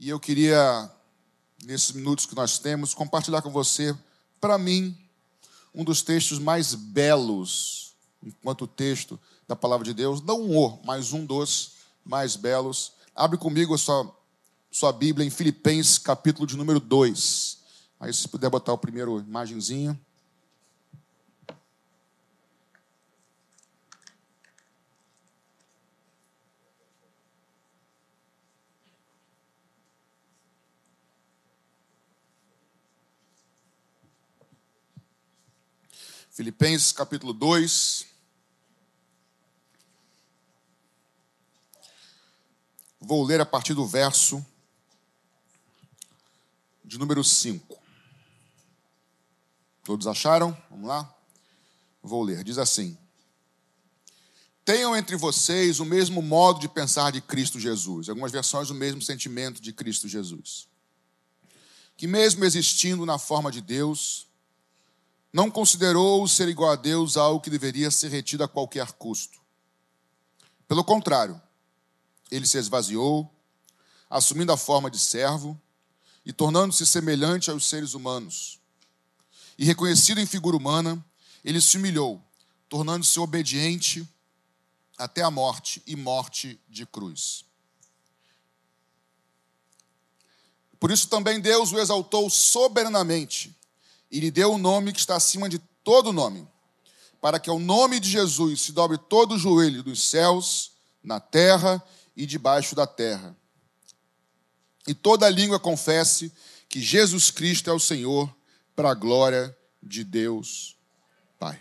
[0.00, 0.88] E eu queria,
[1.64, 3.96] nesses minutos que nós temos, compartilhar com você,
[4.40, 4.96] para mim,
[5.74, 11.12] um dos textos mais belos, enquanto texto da palavra de Deus, não um o, mas
[11.12, 11.72] um dos
[12.04, 12.92] mais belos.
[13.12, 14.14] Abre comigo a sua,
[14.70, 17.58] sua Bíblia em Filipenses, capítulo de número 2.
[17.98, 19.98] Aí, se puder botar o primeiro imagenzinho.
[36.38, 38.06] Filipenses capítulo 2.
[43.00, 44.46] Vou ler a partir do verso
[46.84, 47.82] de número 5.
[49.82, 50.56] Todos acharam?
[50.70, 51.12] Vamos lá?
[52.00, 52.44] Vou ler.
[52.44, 52.96] Diz assim:
[54.64, 58.08] Tenham entre vocês o mesmo modo de pensar de Cristo Jesus.
[58.08, 60.68] Algumas versões, o mesmo sentimento de Cristo Jesus.
[61.96, 64.27] Que, mesmo existindo na forma de Deus,
[65.32, 69.38] não considerou ser igual a Deus algo que deveria ser retido a qualquer custo.
[70.66, 71.40] Pelo contrário,
[72.30, 73.30] ele se esvaziou,
[74.08, 75.60] assumindo a forma de servo
[76.24, 78.58] e tornando-se semelhante aos seres humanos.
[79.58, 81.04] E reconhecido em figura humana,
[81.44, 82.22] ele se humilhou,
[82.68, 84.06] tornando-se obediente
[84.96, 87.44] até a morte e morte de cruz.
[90.78, 93.56] Por isso também Deus o exaltou soberanamente
[94.10, 96.46] e lhe deu o um nome que está acima de todo nome,
[97.20, 101.82] para que ao nome de Jesus se dobre todo o joelho dos céus, na terra
[102.16, 103.36] e debaixo da terra.
[104.86, 106.32] E toda língua confesse
[106.68, 108.34] que Jesus Cristo é o Senhor,
[108.74, 110.76] para a glória de Deus
[111.38, 111.60] Pai.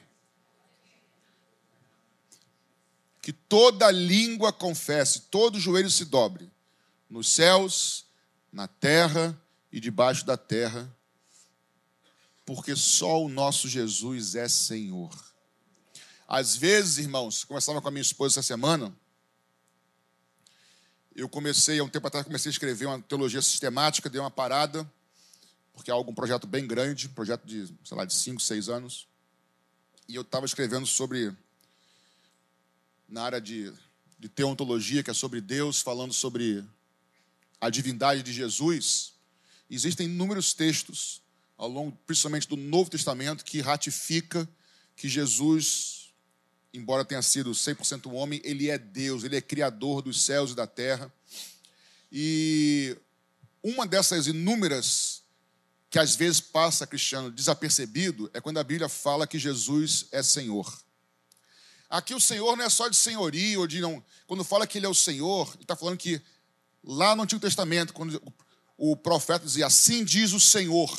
[3.21, 6.51] Que toda língua confesse, todo joelho se dobre,
[7.09, 8.05] nos céus,
[8.51, 9.35] na terra
[9.71, 10.95] e debaixo da terra,
[12.47, 15.13] porque só o nosso Jesus é Senhor.
[16.25, 18.95] Às vezes, irmãos, conversava com a minha esposa essa semana,
[21.13, 24.89] eu comecei, há um tempo atrás, comecei a escrever uma teologia sistemática, dei uma parada,
[25.73, 29.09] porque é algum projeto bem grande, um projeto de, sei lá, de cinco, seis anos.
[30.07, 31.35] E eu estava escrevendo sobre,
[33.09, 33.73] na área de,
[34.17, 36.63] de teontologia, que é sobre Deus, falando sobre
[37.59, 39.15] a divindade de Jesus.
[39.69, 41.26] Existem inúmeros textos
[41.57, 44.47] ao longo, principalmente do Novo Testamento, que ratifica
[44.95, 46.13] que Jesus,
[46.73, 50.67] embora tenha sido 100% homem, ele é Deus, ele é criador dos céus e da
[50.67, 51.11] terra.
[52.11, 52.95] E
[53.63, 55.23] uma dessas inúmeras
[55.89, 60.81] que às vezes passa cristiano desapercebido é quando a Bíblia fala que Jesus é Senhor.
[61.89, 64.03] Aqui o Senhor não é só de senhoria ou de não.
[64.25, 66.21] Quando fala que Ele é o Senhor, Ele está falando que
[66.83, 68.21] lá no Antigo Testamento, quando
[68.77, 70.91] o profeta dizia assim diz o Senhor,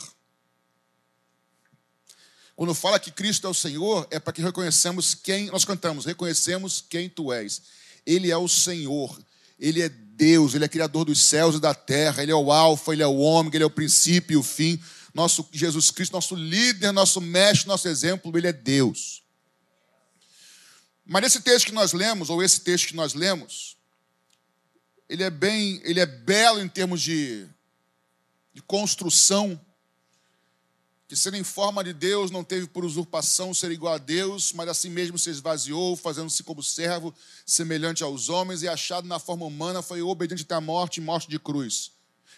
[2.59, 6.85] quando fala que Cristo é o Senhor, é para que reconheçamos quem, nós cantamos, reconhecemos
[6.91, 7.63] quem tu és.
[8.05, 9.17] Ele é o Senhor,
[9.61, 12.93] Ele é Deus, Ele é Criador dos céus e da terra, Ele é o Alfa,
[12.93, 14.77] Ele é o Ômega, Ele é o princípio e o fim.
[15.15, 19.23] Nosso Jesus Cristo, nosso líder, nosso mestre, nosso exemplo, Ele é Deus.
[21.07, 23.77] Mas nesse texto que nós lemos, ou esse texto que nós lemos,
[25.09, 27.47] ele é bem, ele é belo em termos de,
[28.53, 29.65] de construção
[31.09, 34.69] que sendo em forma de Deus, não teve por usurpação ser igual a Deus, mas
[34.69, 37.15] assim mesmo se esvaziou, fazendo-se como servo,
[37.47, 41.27] semelhante aos homens, e achado na forma humana, foi obediente até a morte e morte
[41.27, 41.93] de cruz.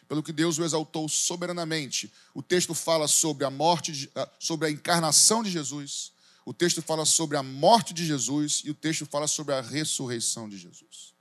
[0.06, 2.12] Pelo que Deus o exaltou soberanamente.
[2.32, 6.12] O texto fala sobre a morte, ah, sobre a encarnação de Jesus.
[6.46, 10.48] O texto fala sobre a morte de Jesus e o texto fala sobre a ressurreição
[10.48, 11.12] de Jesus.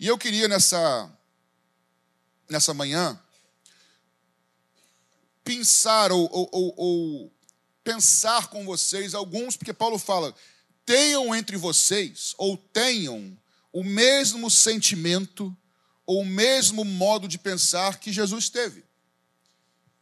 [0.00, 1.12] E eu queria nessa
[2.48, 3.20] nessa manhã
[5.48, 7.32] pensar ou, ou, ou, ou
[7.82, 10.34] pensar com vocês alguns, porque Paulo fala:
[10.84, 13.34] tenham entre vocês, ou tenham,
[13.72, 15.56] o mesmo sentimento
[16.04, 18.84] ou o mesmo modo de pensar que Jesus teve.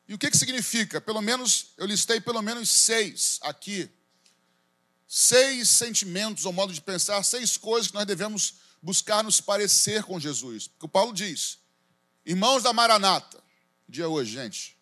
[0.09, 1.01] E o que, que significa?
[1.01, 3.89] Pelo menos, eu listei pelo menos seis aqui.
[5.09, 10.19] Seis sentimentos ou modo de pensar, seis coisas que nós devemos buscar nos parecer com
[10.19, 10.67] Jesus.
[10.67, 11.59] Porque o Paulo diz:
[12.25, 13.41] irmãos da Maranata,
[13.89, 14.76] dia hoje, gente.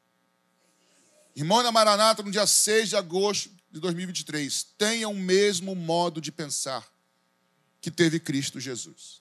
[1.37, 6.31] Irmão da Maranata, no dia 6 de agosto de 2023, tenha o mesmo modo de
[6.31, 6.89] pensar
[7.81, 9.21] que teve Cristo Jesus.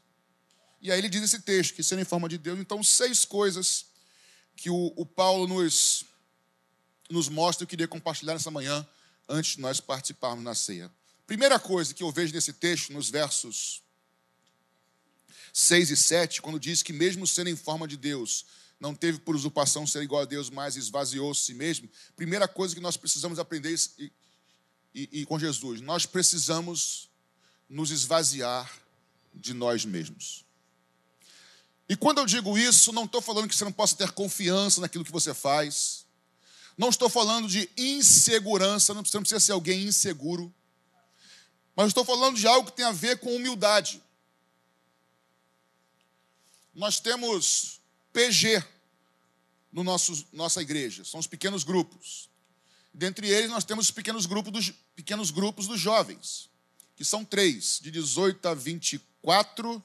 [0.80, 3.88] E aí ele diz esse texto, que sendo em forma de Deus, então seis coisas
[4.56, 6.06] que o, o Paulo nos,
[7.10, 8.88] nos mostra, eu queria compartilhar nessa manhã,
[9.28, 10.92] antes de nós participarmos na ceia.
[11.26, 13.82] Primeira coisa que eu vejo nesse texto, nos versos
[15.52, 18.46] 6 e 7, quando diz que, mesmo sendo em forma de Deus,
[18.84, 21.90] não teve por usurpação ser igual a Deus, mas esvaziou si mesmo.
[22.18, 24.12] Primeira coisa que nós precisamos aprender e,
[24.94, 27.10] e, e com Jesus, nós precisamos
[27.70, 28.70] nos esvaziar
[29.34, 30.44] de nós mesmos.
[31.88, 35.06] E quando eu digo isso, não estou falando que você não possa ter confiança naquilo
[35.06, 36.06] que você faz.
[36.78, 40.54] Não estou falando de insegurança, não precisa ser alguém inseguro.
[41.74, 44.04] Mas estou falando de algo que tem a ver com humildade.
[46.76, 47.82] Nós temos
[48.14, 48.64] PG
[49.72, 52.30] no nosso nossa igreja, são os pequenos grupos.
[52.94, 56.50] Dentre eles nós temos os pequenos grupos dos pequenos grupos dos jovens,
[56.96, 59.84] que são três, de 18 a 24,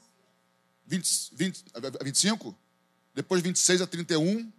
[0.87, 1.65] 20, 20,
[2.03, 2.59] 25,
[3.15, 4.53] depois 26 a 31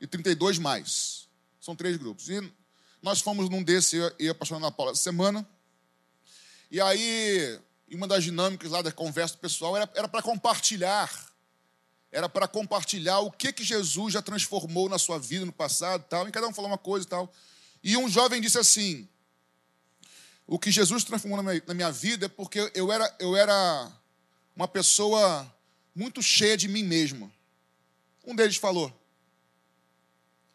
[0.00, 1.28] e 32 mais.
[1.60, 2.28] São três grupos.
[2.28, 2.52] E
[3.00, 5.48] nós fomos num desses, eu e a pastora Ana Paula, essa semana.
[6.70, 7.60] E aí,
[7.92, 11.31] uma das dinâmicas lá da conversa pessoal era para compartilhar
[12.12, 16.28] era para compartilhar o que, que Jesus já transformou na sua vida no passado tal,
[16.28, 17.32] e cada um falou uma coisa e tal.
[17.82, 19.08] E um jovem disse assim:
[20.46, 23.90] O que Jesus transformou na minha, na minha vida é porque eu era, eu era
[24.54, 25.50] uma pessoa
[25.94, 27.32] muito cheia de mim mesmo.
[28.24, 28.92] Um deles falou.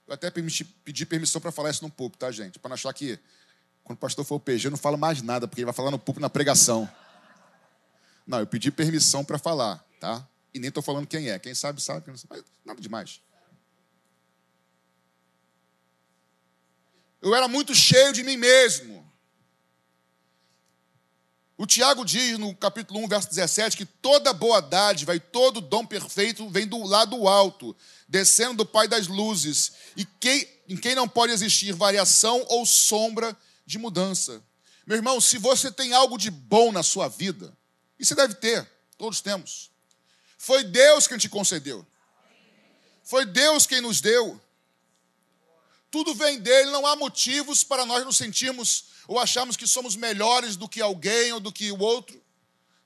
[0.07, 2.59] Eu até pedi permissão para falar isso no púlpito, tá, gente?
[2.59, 3.19] Para não achar que
[3.83, 5.91] quando o pastor for o PG, eu não falo mais nada, porque ele vai falar
[5.91, 6.89] no púlpito na pregação.
[8.25, 10.25] Não, eu pedi permissão para falar, tá?
[10.53, 11.37] E nem estou falando quem é.
[11.39, 12.05] Quem sabe, sabe.
[12.05, 12.43] Quem não sabe.
[12.65, 13.21] Nada demais.
[17.21, 19.05] Eu era muito cheio de mim mesmo.
[21.57, 25.83] O Tiago diz no capítulo 1, verso 17, que toda boa dádiva e todo dom
[25.83, 27.75] perfeito vem do lado alto,
[28.07, 33.35] descendo do Pai das luzes, e quem, em quem não pode existir variação ou sombra
[33.65, 34.39] de mudança.
[34.85, 37.57] Meu irmão, se você tem algo de bom na sua vida,
[37.99, 39.71] e você deve ter, todos temos.
[40.37, 41.85] Foi Deus quem te concedeu.
[43.03, 44.39] Foi Deus quem nos deu.
[45.89, 50.55] Tudo vem dele, não há motivos para nós nos sentirmos ou acharmos que somos melhores
[50.55, 52.21] do que alguém ou do que o outro.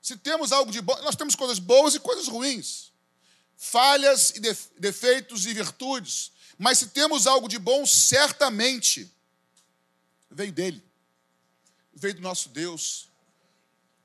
[0.00, 2.92] Se temos algo de bom, nós temos coisas boas e coisas ruins,
[3.56, 4.40] falhas e
[4.78, 9.10] defeitos e virtudes, mas se temos algo de bom, certamente
[10.30, 10.82] veio dele,
[11.92, 13.08] veio do nosso Deus.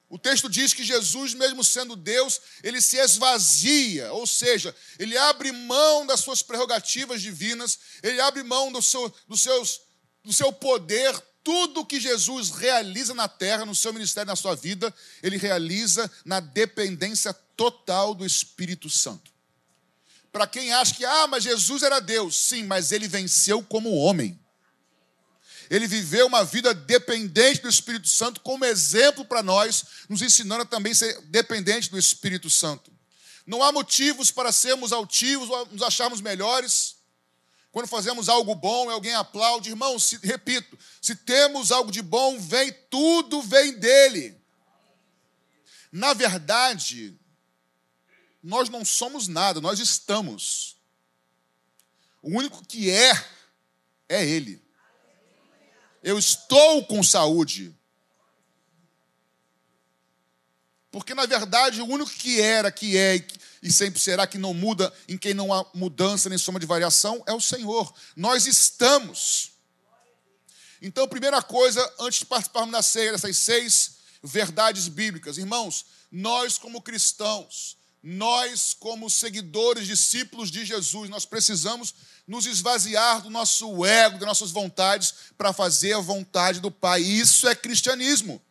[0.09, 5.51] O texto diz que Jesus, mesmo sendo Deus, ele se esvazia, ou seja, ele abre
[5.51, 9.81] mão das suas prerrogativas divinas, ele abre mão do seu, do seus,
[10.24, 11.13] do seu poder.
[11.44, 16.39] Tudo que Jesus realiza na terra, no seu ministério, na sua vida, ele realiza na
[16.39, 19.31] dependência total do Espírito Santo.
[20.31, 24.39] Para quem acha que, ah, mas Jesus era Deus, sim, mas ele venceu como homem
[25.69, 30.65] ele viveu uma vida dependente do Espírito Santo, como exemplo para nós, nos ensinando a
[30.65, 32.91] também ser dependente do Espírito Santo.
[33.45, 36.97] Não há motivos para sermos altivos nos acharmos melhores.
[37.71, 39.69] Quando fazemos algo bom, alguém aplaude.
[39.69, 44.37] Irmão, se, repito, se temos algo de bom, vem, tudo vem dele.
[45.91, 47.17] Na verdade,
[48.43, 50.75] nós não somos nada, nós estamos.
[52.21, 53.11] O único que é,
[54.09, 54.66] é ele.
[56.07, 57.75] Eu estou com saúde.
[60.89, 63.27] Porque, na verdade, o único que era, que é
[63.62, 67.21] e sempre será que não muda, em quem não há mudança nem soma de variação,
[67.27, 67.93] é o Senhor.
[68.15, 69.51] Nós estamos.
[70.81, 76.81] Então, primeira coisa, antes de participarmos da ceia, dessas seis verdades bíblicas, irmãos, nós como
[76.81, 81.93] cristãos, nós como seguidores, discípulos de Jesus, nós precisamos
[82.27, 87.01] nos esvaziar do nosso ego, das nossas vontades, para fazer a vontade do Pai.
[87.01, 88.41] Isso é cristianismo.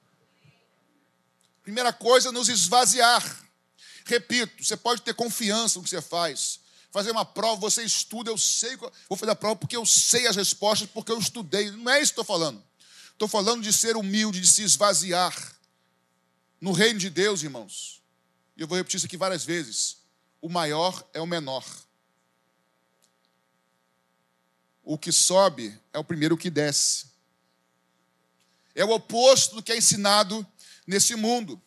[1.63, 3.23] Primeira coisa, nos esvaziar.
[4.07, 6.61] Repito, você pode ter confiança no que você faz.
[6.91, 10.37] Fazer uma prova, você estuda, eu sei, vou fazer a prova porque eu sei as
[10.37, 11.71] respostas, porque eu estudei.
[11.73, 12.65] Não é isso que estou falando.
[13.13, 15.35] Estou falando de ser humilde, de se esvaziar.
[16.59, 18.01] No reino de Deus, irmãos,
[18.57, 19.99] e eu vou repetir isso aqui várias vezes:
[20.41, 21.65] o maior é o menor.
[24.89, 27.07] O que sobe é o primeiro que desce.
[28.73, 30.47] É o oposto do que é ensinado
[30.87, 31.61] nesse mundo.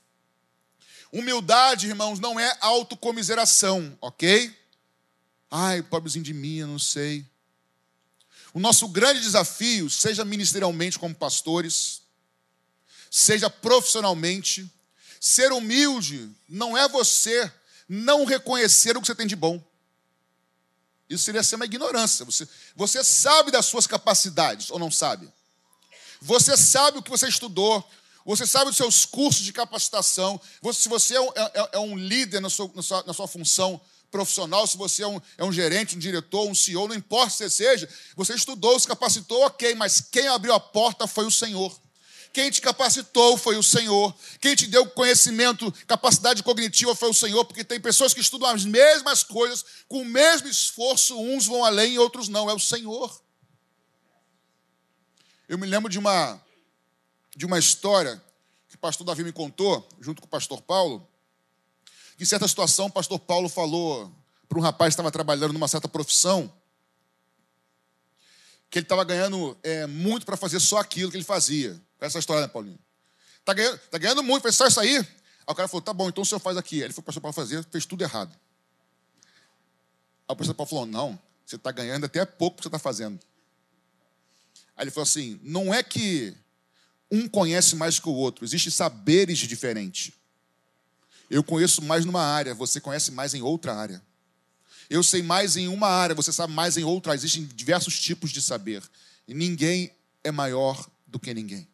[1.12, 4.58] Humildade, irmãos, não é autocomiseração, ok?
[5.52, 7.26] Ai, pobrezinho de mim, eu não sei.
[8.54, 12.04] O nosso grande desafio, seja ministerialmente como pastores,
[13.12, 14.72] seja profissionalmente,
[15.20, 17.52] ser humilde não é você
[17.86, 19.62] não reconhecer o que você tem de bom.
[21.10, 22.24] Isso seria ser uma ignorância.
[22.24, 25.28] Você, você sabe das suas capacidades ou não sabe?
[26.22, 27.84] Você sabe o que você estudou,
[28.26, 30.40] Você sabe dos seus cursos de capacitação.
[30.62, 33.28] Você, se você é um, é, é um líder na sua, na, sua, na sua,
[33.28, 37.32] função profissional, se você é um, é um gerente, um diretor, um CEO, não importa
[37.32, 41.32] se você seja, você estudou, se capacitou, ok, mas quem abriu a porta foi o
[41.32, 41.76] Senhor.
[42.32, 44.16] Quem te capacitou foi o Senhor.
[44.40, 48.64] Quem te deu conhecimento, capacidade cognitiva foi o Senhor, porque tem pessoas que estudam as
[48.64, 52.50] mesmas coisas, com o mesmo esforço, uns vão além e outros não.
[52.50, 53.20] É o Senhor.
[55.48, 56.40] Eu me lembro de uma,
[57.36, 58.24] de uma história
[58.70, 61.08] que o pastor Davi me contou, junto com o pastor Paulo,
[62.16, 64.14] que em certa situação o pastor Paulo falou
[64.48, 66.54] para um rapaz que estava trabalhando numa certa profissão,
[68.70, 71.82] que ele estava ganhando é, muito para fazer só aquilo que ele fazia.
[72.00, 72.80] Essa história, né, Paulinho?
[73.40, 74.98] Está ganhando, tá ganhando muito, fez só isso aí.
[74.98, 75.06] Aí
[75.48, 76.78] o cara falou, tá bom, então o senhor faz aqui.
[76.78, 78.32] Aí ele foi para o pastor Paulo fazer, fez tudo errado.
[80.28, 83.20] Aí o pastor Paulo falou, não, você está ganhando até pouco que você está fazendo.
[84.80, 86.34] Aí ele falou assim: não é que
[87.12, 90.14] um conhece mais que o outro, existem saberes diferentes.
[91.30, 94.02] Eu conheço mais numa área, você conhece mais em outra área.
[94.90, 97.14] Eu sei mais em uma área, você sabe mais em outra.
[97.14, 98.82] Existem diversos tipos de saber.
[99.28, 99.92] E ninguém
[100.24, 101.68] é maior do que ninguém.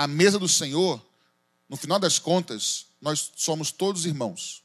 [0.00, 0.98] A mesa do Senhor,
[1.68, 4.62] no final das contas, nós somos todos irmãos.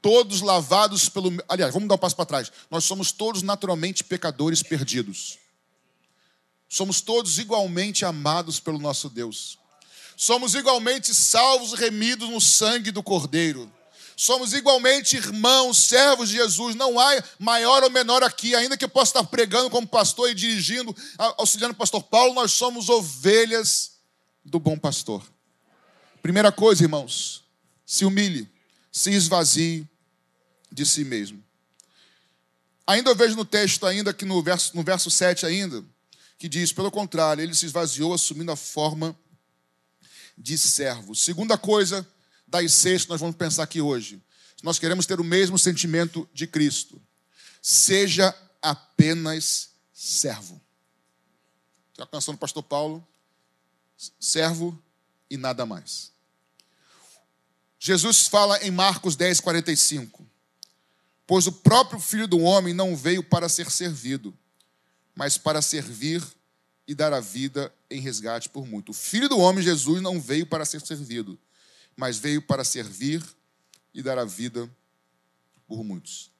[0.00, 1.32] Todos lavados pelo.
[1.48, 2.52] Aliás, vamos dar um passo para trás.
[2.70, 5.36] Nós somos todos naturalmente pecadores perdidos.
[6.68, 9.58] Somos todos igualmente amados pelo nosso Deus.
[10.16, 13.68] Somos igualmente salvos, remidos no sangue do Cordeiro.
[14.14, 16.76] Somos igualmente irmãos, servos de Jesus.
[16.76, 20.36] Não há maior ou menor aqui, ainda que eu possa estar pregando como pastor e
[20.36, 20.94] dirigindo,
[21.36, 23.95] auxiliando o pastor Paulo, nós somos ovelhas
[24.46, 25.26] do bom pastor.
[26.22, 27.44] Primeira coisa, irmãos,
[27.84, 28.48] se humilhe,
[28.90, 29.86] se esvazie
[30.70, 31.42] de si mesmo.
[32.86, 35.84] Ainda eu vejo no texto, ainda que no verso, no verso 7 ainda,
[36.38, 39.16] que diz, pelo contrário, ele se esvaziou assumindo a forma
[40.38, 41.14] de servo.
[41.14, 42.06] Segunda coisa
[42.46, 44.22] das seis que nós vamos pensar aqui hoje.
[44.62, 47.00] Nós queremos ter o mesmo sentimento de Cristo.
[47.60, 50.60] Seja apenas servo.
[51.94, 53.06] Tem a canção do pastor Paulo,
[54.18, 54.80] servo
[55.28, 56.12] e nada mais.
[57.78, 60.26] Jesus fala em Marcos 10, 45.
[61.26, 64.36] Pois o próprio Filho do Homem não veio para ser servido,
[65.14, 66.22] mas para servir
[66.86, 68.90] e dar a vida em resgate por muito.
[68.90, 71.38] O Filho do homem, Jesus, não veio para ser servido,
[71.96, 73.24] mas veio para servir
[73.92, 74.70] e dar a vida
[75.66, 76.30] por muitos.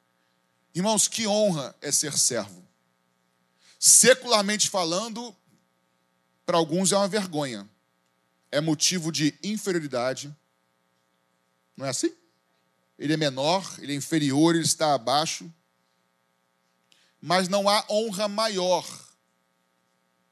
[0.74, 2.62] Irmãos, que honra é ser servo.
[3.78, 5.34] Secularmente falando,
[6.46, 7.68] para alguns é uma vergonha.
[8.50, 10.34] É motivo de inferioridade.
[11.76, 12.14] Não é assim?
[12.98, 15.52] Ele é menor, ele é inferior, ele está abaixo
[17.26, 18.86] mas não há honra maior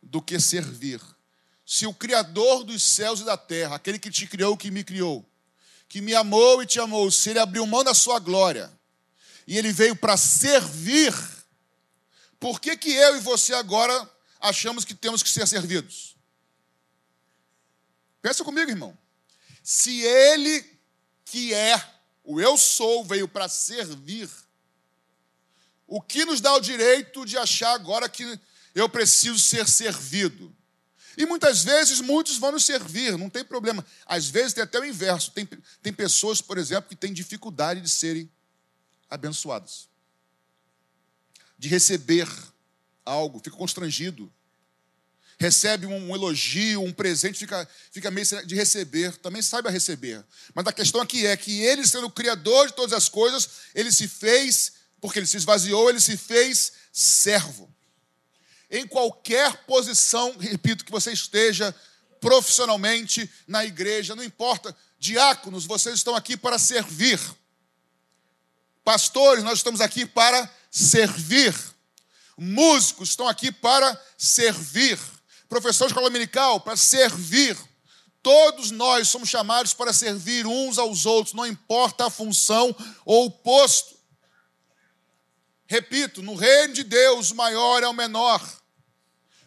[0.00, 1.00] do que servir.
[1.66, 5.28] Se o Criador dos céus e da terra, aquele que te criou, que me criou,
[5.88, 8.70] que me amou e te amou, se ele abriu mão da sua glória
[9.44, 11.12] e ele veio para servir,
[12.38, 14.08] por que, que eu e você agora
[14.44, 16.16] achamos que temos que ser servidos?
[18.20, 18.96] Pensa comigo, irmão.
[19.62, 20.64] Se ele,
[21.24, 21.82] que é
[22.22, 24.30] o eu sou, veio para servir,
[25.86, 28.38] o que nos dá o direito de achar agora que
[28.74, 30.54] eu preciso ser servido?
[31.16, 33.84] E muitas vezes muitos vão nos servir, não tem problema.
[34.04, 35.30] Às vezes tem até o inverso.
[35.30, 35.48] Tem,
[35.80, 38.30] tem pessoas, por exemplo, que têm dificuldade de serem
[39.08, 39.88] abençoadas,
[41.56, 42.28] de receber
[43.04, 44.32] algo, fica constrangido.
[45.38, 50.24] Recebe um, elogio, um presente, fica, fica meio de receber, também saiba receber.
[50.54, 53.90] Mas a questão aqui é que ele, sendo o Criador de todas as coisas, ele
[53.90, 57.70] se fez porque ele se esvaziou, ele se fez servo.
[58.70, 61.74] Em qualquer posição, repito, que você esteja
[62.18, 67.20] profissionalmente na igreja, não importa, diáconos, vocês estão aqui para servir.
[68.82, 71.54] Pastores, nós estamos aqui para servir.
[72.36, 74.98] Músicos estão aqui para servir.
[75.48, 77.56] Professores de escola dominical, para servir.
[78.22, 82.74] Todos nós somos chamados para servir uns aos outros, não importa a função
[83.04, 83.94] ou o posto.
[85.66, 88.42] Repito, no reino de Deus, o maior é o menor.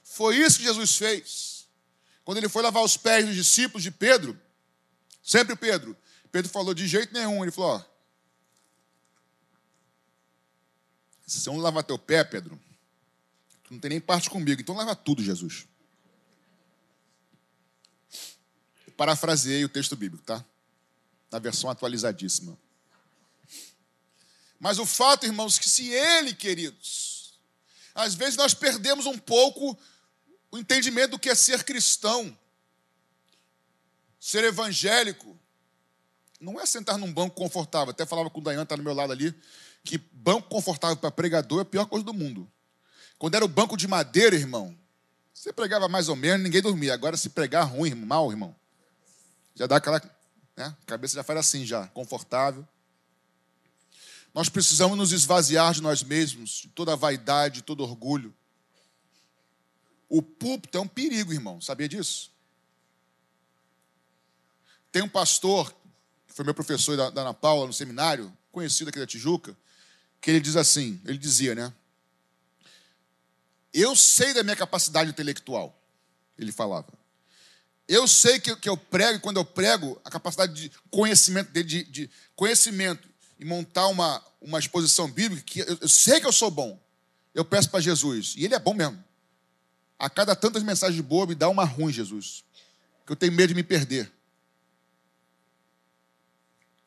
[0.03, 1.67] Foi isso que Jesus fez.
[2.23, 4.39] Quando ele foi lavar os pés dos discípulos de Pedro,
[5.23, 5.97] sempre Pedro,
[6.31, 7.83] Pedro falou de jeito nenhum, ele falou: ó,
[11.25, 12.59] se você não lavar teu pé, Pedro,
[13.67, 15.67] tu não tem nem parte comigo, então lava tudo, Jesus.
[18.85, 20.43] Eu parafraseei o texto bíblico, tá?
[21.29, 22.57] Na versão atualizadíssima.
[24.57, 27.37] Mas o fato, irmãos, que se ele, queridos,
[27.93, 29.77] às vezes nós perdemos um pouco
[30.49, 32.35] o entendimento do que é ser cristão.
[34.19, 35.37] Ser evangélico
[36.39, 37.91] não é sentar num banco confortável.
[37.91, 39.35] Até falava com o Dayan, está no meu lado ali,
[39.83, 42.49] que banco confortável para pregador é a pior coisa do mundo.
[43.17, 44.77] Quando era o banco de madeira, irmão,
[45.33, 46.93] você pregava mais ou menos, ninguém dormia.
[46.93, 48.55] Agora, se pregar ruim, mal, irmão,
[49.55, 49.99] já dá aquela.
[50.55, 50.65] Né?
[50.81, 52.67] A cabeça já faz assim, já, confortável.
[54.33, 58.33] Nós precisamos nos esvaziar de nós mesmos, de toda a vaidade, de todo orgulho.
[60.09, 62.31] O púlpito é um perigo, irmão, sabia disso?
[64.91, 65.71] Tem um pastor,
[66.27, 69.55] que foi meu professor da, da Ana Paula no seminário, conhecido aqui da Tijuca,
[70.21, 71.73] que ele diz assim: ele dizia, né?
[73.79, 75.79] Eu sei da minha capacidade intelectual,
[76.35, 76.91] ele falava.
[77.87, 81.67] Eu sei que, que eu prego, e quando eu prego, a capacidade de conhecimento dele,
[81.67, 83.07] de, de conhecimento
[83.37, 86.81] e montar uma, uma exposição bíblica, que eu, eu sei que eu sou bom.
[87.35, 89.01] Eu peço para Jesus, e ele é bom mesmo.
[89.99, 92.43] A cada tantas mensagens boas, me dá uma ruim, Jesus.
[93.05, 94.11] Que eu tenho medo de me perder.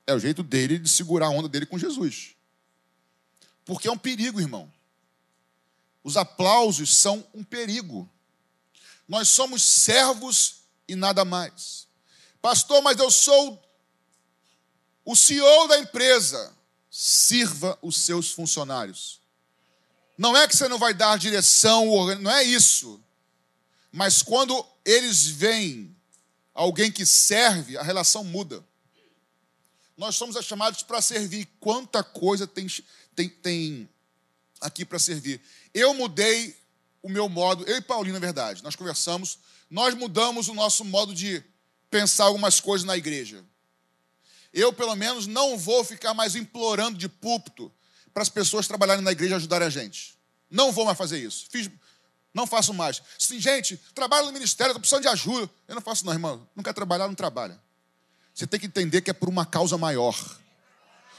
[0.08, 2.34] É o jeito dele de segurar a onda dele com Jesus.
[3.64, 4.68] Porque é um perigo, irmão.
[6.02, 8.08] Os aplausos são um perigo.
[9.08, 11.86] Nós somos servos e nada mais.
[12.40, 13.62] Pastor, mas eu sou
[15.04, 16.54] o CEO da empresa.
[16.90, 19.20] Sirva os seus funcionários.
[20.18, 23.00] Não é que você não vai dar direção, não é isso.
[23.92, 25.96] Mas quando eles veem
[26.54, 28.64] alguém que serve, a relação muda.
[29.96, 31.48] Nós somos chamados para servir.
[31.58, 32.66] Quanta coisa tem,
[33.14, 33.88] tem, tem
[34.60, 35.40] aqui para servir.
[35.72, 36.56] Eu mudei
[37.02, 39.38] o meu modo, eu e Paulinho, na verdade, nós conversamos,
[39.70, 41.42] nós mudamos o nosso modo de
[41.90, 43.44] pensar algumas coisas na igreja.
[44.52, 47.72] Eu, pelo menos, não vou ficar mais implorando de púlpito
[48.12, 50.18] para as pessoas trabalharem na igreja e ajudarem a gente.
[50.50, 51.46] Não vou mais fazer isso.
[51.50, 51.70] Fiz,
[52.34, 53.00] não faço mais.
[53.18, 55.50] Sim, gente, trabalho no ministério, estou precisando de ajuda.
[55.68, 56.46] Eu não faço, não, irmão.
[56.54, 57.60] Não quer trabalhar, não trabalha.
[58.34, 60.16] Você tem que entender que é por uma causa maior.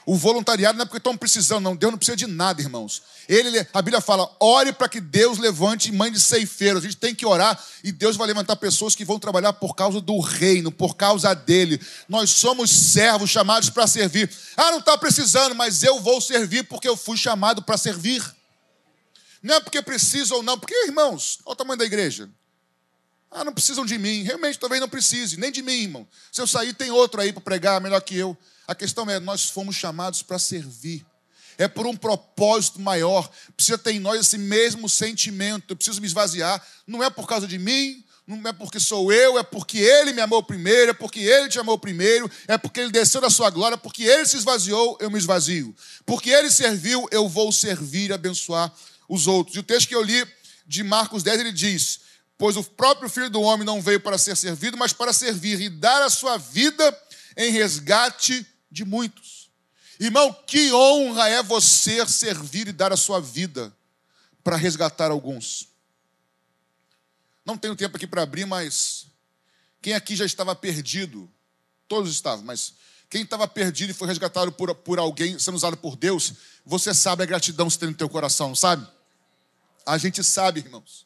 [0.05, 1.75] O voluntariado não é porque estão precisando, não.
[1.75, 3.03] Deus não precisa de nada, irmãos.
[3.29, 6.83] Ele, a Bíblia fala: ore para que Deus levante mãe de ceifeiros.
[6.83, 10.01] A gente tem que orar e Deus vai levantar pessoas que vão trabalhar por causa
[10.01, 11.79] do reino, por causa dele.
[12.09, 14.29] Nós somos servos chamados para servir.
[14.57, 18.23] Ah, não está precisando, mas eu vou servir porque eu fui chamado para servir.
[19.41, 22.29] Não é porque precisa ou não, porque, irmãos, olha o tamanho da igreja.
[23.31, 24.23] Ah, não precisam de mim.
[24.23, 26.07] Realmente, talvez não precise, nem de mim, irmão.
[26.31, 28.37] Se eu sair, tem outro aí para pregar melhor que eu.
[28.71, 31.05] A questão é, nós fomos chamados para servir.
[31.57, 33.29] É por um propósito maior.
[33.53, 35.65] Precisa ter em nós esse mesmo sentimento.
[35.67, 36.65] Eu preciso me esvaziar.
[36.87, 40.21] Não é por causa de mim, não é porque sou eu, é porque Ele me
[40.21, 43.77] amou primeiro, é porque Ele te amou primeiro, é porque Ele desceu da sua glória,
[43.77, 45.75] porque Ele se esvaziou, eu me esvazio.
[46.05, 48.73] Porque Ele serviu, eu vou servir e abençoar
[49.09, 49.57] os outros.
[49.57, 50.25] E o texto que eu li
[50.65, 51.99] de Marcos 10, ele diz:
[52.37, 55.67] Pois o próprio Filho do Homem não veio para ser servido, mas para servir e
[55.67, 56.97] dar a sua vida
[57.35, 59.49] em resgate de muitos.
[59.99, 63.75] Irmão, que honra é você servir e dar a sua vida
[64.43, 65.67] para resgatar alguns.
[67.45, 69.05] Não tenho tempo aqui para abrir, mas
[69.81, 71.29] quem aqui já estava perdido?
[71.87, 72.73] Todos estavam, mas
[73.09, 76.33] quem estava perdido e foi resgatado por, por alguém, sendo usado por Deus,
[76.65, 78.87] você sabe a gratidão que você tem no teu coração, sabe?
[79.85, 81.05] A gente sabe, irmãos.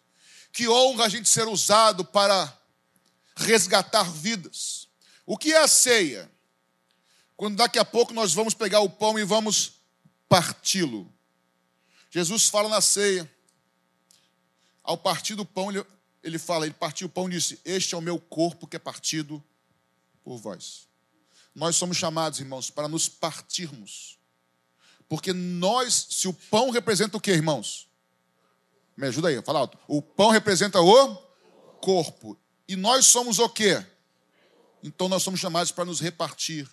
[0.51, 2.56] Que honra a gente ser usado para
[3.36, 4.88] resgatar vidas.
[5.25, 6.30] O que é a ceia?
[7.38, 9.74] Quando daqui a pouco nós vamos pegar o pão e vamos
[10.30, 11.12] parti-lo.
[12.10, 13.30] Jesus fala na ceia,
[14.84, 15.69] ao partir do pão,
[16.24, 18.80] ele, fala, ele partiu o pão e disse: Este é o meu corpo que é
[18.80, 19.43] partido
[20.24, 20.88] por vós.
[21.54, 24.17] Nós somos chamados, irmãos, para nos partirmos.
[25.08, 27.88] Porque nós, se o pão representa o que, irmãos?
[28.95, 29.78] Me ajuda aí, fala alto.
[29.88, 31.15] O pão representa o
[31.82, 32.38] corpo.
[32.67, 33.86] E nós somos o quê?
[34.82, 36.67] Então nós somos chamados para nos repartir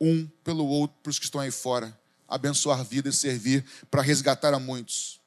[0.00, 4.54] um pelo outro, para os que estão aí fora, abençoar vidas e servir para resgatar
[4.54, 5.20] a muitos.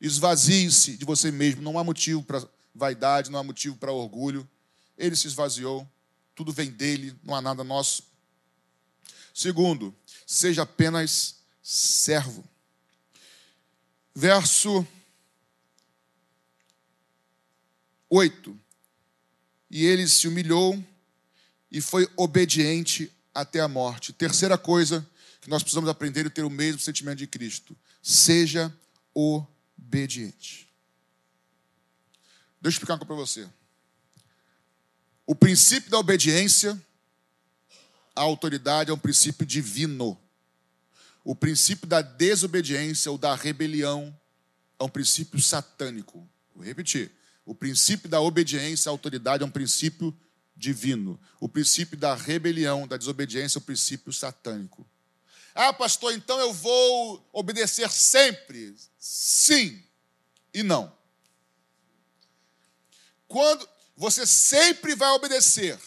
[0.00, 4.48] Esvazie-se de você mesmo, não há motivo para vaidade, não há motivo para orgulho.
[4.96, 5.86] Ele se esvaziou,
[6.34, 8.02] tudo vem dele, não há nada nosso.
[9.34, 9.94] Segundo,
[10.26, 12.44] seja apenas servo.
[14.14, 14.86] Verso
[18.08, 18.58] 8.
[19.70, 20.82] E ele se humilhou
[21.70, 24.12] e foi obediente até a morte.
[24.12, 25.06] Terceira coisa
[25.40, 28.74] que nós precisamos aprender e ter o mesmo sentimento de Cristo: seja
[29.14, 30.68] obediente.
[32.60, 33.48] Deixa eu explicar uma coisa para você.
[35.26, 36.80] O princípio da obediência
[38.14, 40.18] à autoridade é um princípio divino.
[41.22, 44.16] O princípio da desobediência ou da rebelião
[44.78, 46.28] é um princípio satânico.
[46.54, 47.12] Vou repetir.
[47.44, 50.16] O princípio da obediência à autoridade é um princípio
[50.56, 51.20] divino.
[51.38, 54.86] O princípio da rebelião, da desobediência, o princípio satânico.
[55.54, 58.76] Ah, pastor, então eu vou obedecer sempre?
[58.98, 59.86] Sim
[60.56, 60.90] e não.
[63.28, 65.78] Quando você sempre vai obedecer,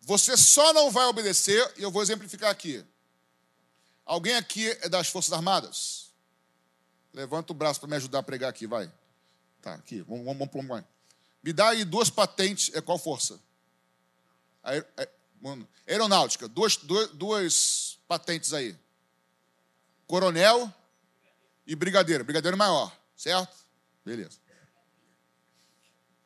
[0.00, 2.84] você só não vai obedecer, e eu vou exemplificar aqui.
[4.04, 6.10] Alguém aqui é das Forças Armadas?
[7.12, 8.92] Levanta o braço para me ajudar a pregar aqui, vai.
[9.62, 10.95] Tá, aqui, vamos, vamos, vamos, vamos.
[11.46, 13.38] Me dá aí duas patentes, é qual força?
[14.64, 14.84] É,
[15.86, 18.74] aeronáutica, duas, duas, duas patentes aí.
[20.08, 20.74] Coronel
[21.64, 22.24] e brigadeiro.
[22.24, 23.56] Brigadeiro maior, certo?
[24.04, 24.38] Beleza.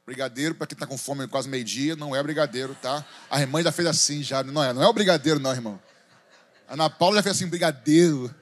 [0.07, 3.05] Brigadeiro, para quem está com fome quase meio-dia, não é brigadeiro, tá?
[3.29, 4.43] A irmã já fez assim, já.
[4.43, 5.79] Não é, não é o brigadeiro, não, irmão.
[6.67, 8.35] A Ana Paula já fez assim, brigadeiro.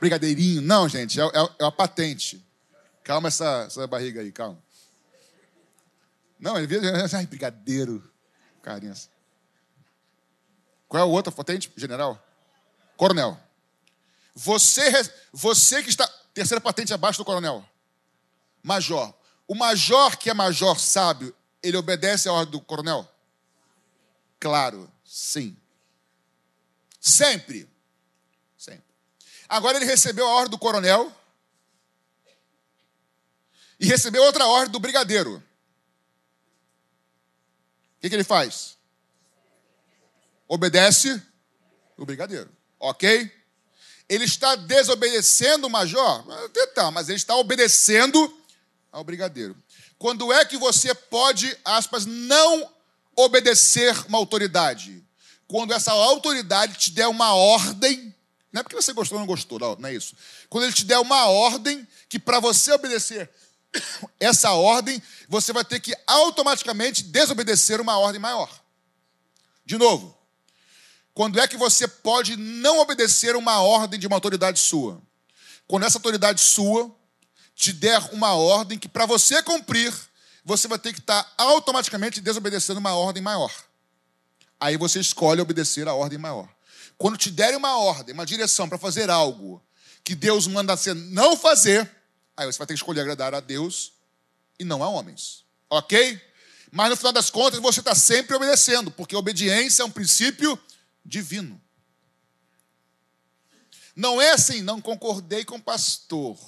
[0.00, 0.62] Brigadeirinho.
[0.62, 2.42] Não, gente, é, é, é a patente.
[3.04, 4.66] Calma essa, essa barriga aí, calma.
[6.38, 6.78] Não, ele vê,
[7.14, 8.12] ai, brigadeiro.
[8.62, 8.94] Carinha.
[10.86, 12.22] Qual é o outro patente, general?
[12.96, 13.38] Coronel.
[14.34, 14.90] Você,
[15.32, 16.06] você que está.
[16.32, 17.68] Terceira patente abaixo do coronel.
[18.62, 19.12] Major.
[19.46, 23.08] O major que é major sábio, ele obedece à ordem do coronel?
[24.38, 25.56] Claro, sim.
[27.00, 27.68] Sempre.
[28.56, 28.84] Sempre.
[29.48, 31.12] Agora ele recebeu a ordem do coronel
[33.80, 35.42] e recebeu outra ordem do brigadeiro.
[37.98, 38.78] O que, que ele faz?
[40.46, 41.20] Obedece
[41.96, 42.48] o brigadeiro.
[42.78, 43.30] Ok?
[44.08, 46.24] Ele está desobedecendo o major?
[46.74, 48.40] Tá, mas ele está obedecendo
[48.92, 49.56] ao brigadeiro.
[49.98, 52.72] Quando é que você pode, aspas, não
[53.16, 55.04] obedecer uma autoridade?
[55.48, 58.14] Quando essa autoridade te der uma ordem,
[58.52, 60.14] não é porque você gostou ou não gostou, não é isso.
[60.48, 63.28] Quando ele te der uma ordem que para você obedecer
[64.18, 68.50] essa ordem, você vai ter que automaticamente desobedecer uma ordem maior.
[69.64, 70.16] De novo,
[71.12, 75.00] quando é que você pode não obedecer uma ordem de uma autoridade sua?
[75.66, 76.94] Quando essa autoridade sua
[77.54, 79.92] te der uma ordem que, para você cumprir,
[80.44, 83.52] você vai ter que estar automaticamente desobedecendo uma ordem maior.
[84.60, 86.48] Aí você escolhe obedecer a ordem maior.
[86.96, 89.62] Quando te derem uma ordem, uma direção para fazer algo
[90.02, 91.97] que Deus manda você não fazer,
[92.38, 93.92] aí você vai ter que escolher agradar a Deus
[94.58, 95.44] e não a homens.
[95.68, 96.20] Ok?
[96.70, 100.58] Mas no final das contas, você está sempre obedecendo, porque a obediência é um princípio
[101.04, 101.60] divino.
[103.96, 106.38] Não é assim, não concordei com o pastor.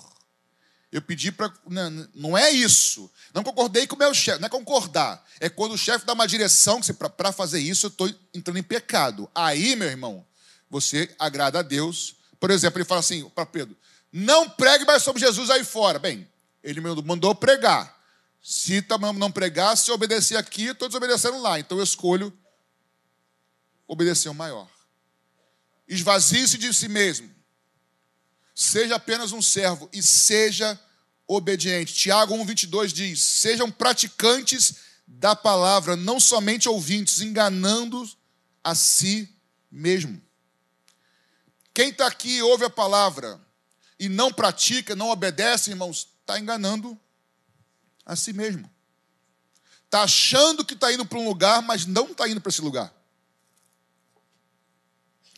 [0.92, 1.52] Eu pedi para.
[1.68, 3.10] Não, não, é isso.
[3.32, 4.40] Não concordei com o meu chefe.
[4.40, 5.24] Não é concordar.
[5.38, 8.62] É quando o chefe dá uma direção que para fazer isso eu estou entrando em
[8.62, 9.30] pecado.
[9.34, 10.26] Aí, meu irmão,
[10.68, 12.16] você agrada a Deus.
[12.40, 13.76] Por exemplo, ele fala assim para Pedro:
[14.12, 15.98] não pregue mais sobre Jesus aí fora.
[15.98, 16.28] Bem,
[16.62, 17.98] ele mandou pregar.
[18.42, 18.84] Se
[19.16, 21.58] não pregar, se eu obedecer aqui, estou desobedecendo lá.
[21.58, 22.32] Então eu escolho
[23.86, 24.68] obedecer o maior.
[25.86, 27.30] Esvazie-se de si mesmo
[28.60, 30.78] seja apenas um servo e seja
[31.26, 31.94] obediente.
[31.94, 34.74] Tiago 1,22 diz: Sejam praticantes
[35.06, 38.06] da palavra, não somente ouvintes, enganando
[38.62, 39.34] a si
[39.70, 40.20] mesmo.
[41.72, 43.40] Quem está aqui e ouve a palavra
[44.00, 46.98] e não pratica, não obedece, irmãos, está enganando
[48.06, 48.68] a si mesmo.
[49.84, 52.90] Está achando que está indo para um lugar, mas não está indo para esse lugar.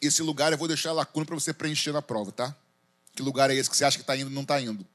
[0.01, 2.57] Esse lugar eu vou deixar a lacuna para você preencher na prova, tá?
[3.17, 4.87] Que lugar é esse que você acha que está indo e não está indo?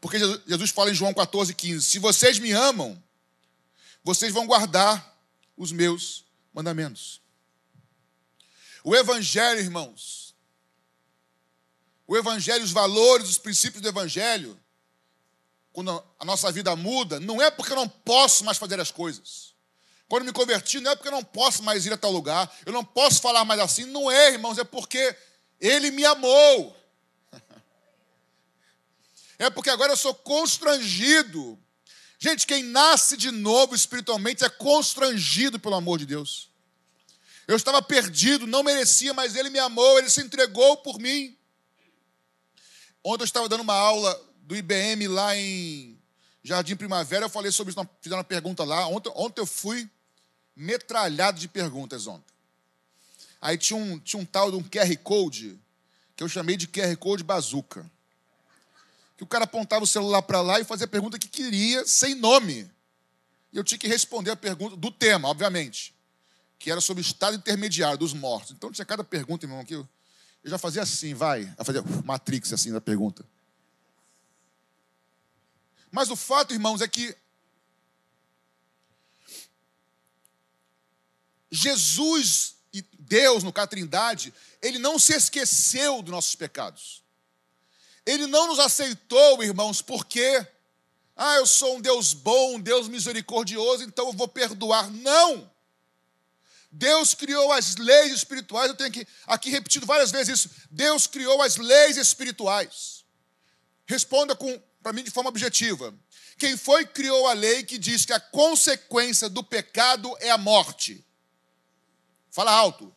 [0.00, 3.02] Porque Jesus fala em João 14, 15: Se vocês me amam,
[4.04, 5.18] vocês vão guardar
[5.56, 6.24] os meus
[6.54, 7.20] mandamentos.
[8.84, 10.27] O Evangelho, irmãos,
[12.08, 14.58] o Evangelho, os valores, os princípios do Evangelho,
[15.74, 19.54] quando a nossa vida muda, não é porque eu não posso mais fazer as coisas.
[20.08, 22.72] Quando me converti, não é porque eu não posso mais ir a tal lugar, eu
[22.72, 23.84] não posso falar mais assim.
[23.84, 25.14] Não é, irmãos, é porque
[25.60, 26.74] Ele me amou.
[29.40, 31.56] É porque agora eu sou constrangido.
[32.18, 36.50] Gente, quem nasce de novo espiritualmente é constrangido pelo amor de Deus.
[37.46, 41.37] Eu estava perdido, não merecia, mas Ele me amou, Ele se entregou por mim.
[43.08, 45.98] Ontem eu estava dando uma aula do IBM lá em
[46.42, 48.86] Jardim Primavera, eu falei sobre isso, fizeram uma pergunta lá.
[48.86, 49.88] Ontem, ontem eu fui
[50.54, 52.34] metralhado de perguntas ontem.
[53.40, 55.58] Aí tinha um, tinha um tal de um QR Code,
[56.14, 57.90] que eu chamei de QR Code bazuca
[59.16, 62.14] que o cara apontava o celular para lá e fazia a pergunta que queria, sem
[62.14, 62.70] nome.
[63.50, 65.94] E eu tinha que responder a pergunta do tema, obviamente,
[66.58, 68.52] que era sobre o estado intermediário dos mortos.
[68.52, 69.88] Então tinha cada pergunta, irmão, que eu,
[70.48, 73.22] eu já fazia assim, vai, eu fazia Matrix assim da pergunta.
[75.90, 77.14] Mas o fato, irmãos, é que
[81.50, 84.32] Jesus e Deus, no caso Trindade,
[84.62, 87.02] ele não se esqueceu dos nossos pecados.
[88.06, 90.46] Ele não nos aceitou, irmãos, porque,
[91.14, 94.90] ah, eu sou um Deus bom, um Deus misericordioso, então eu vou perdoar.
[94.90, 95.50] Não!
[96.70, 100.50] Deus criou as leis espirituais, eu tenho aqui, aqui repetido várias vezes isso.
[100.70, 103.04] Deus criou as leis espirituais.
[103.86, 104.36] Responda
[104.82, 105.94] para mim de forma objetiva.
[106.36, 110.38] Quem foi que criou a lei que diz que a consequência do pecado é a
[110.38, 111.04] morte?
[112.30, 112.94] Fala alto.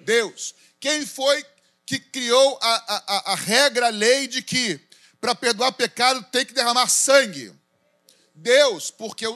[0.00, 0.54] Deus.
[0.80, 1.44] Quem foi
[1.84, 4.80] que criou a, a, a regra, a lei de que
[5.20, 7.52] para perdoar pecado tem que derramar sangue?
[8.34, 9.26] Deus, porque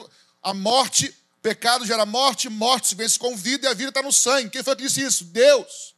[0.41, 4.13] a morte, pecado gera morte, morte se vence com vida e a vida está no
[4.13, 4.49] sangue.
[4.49, 5.25] Quem foi que disse isso?
[5.25, 5.93] Deus.